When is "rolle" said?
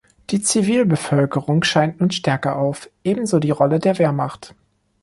3.51-3.77